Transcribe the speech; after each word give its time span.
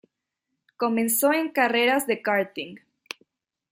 Comenzó 0.77 1.31
en 1.31 1.49
carreras 1.49 2.07
de 2.07 2.23
karting. 2.23 2.77